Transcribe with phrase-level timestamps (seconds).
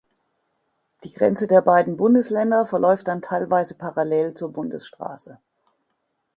[1.03, 5.37] Die Grenze der beiden Bundesländer verläuft dann teilweise parallel zur Bundesstraße.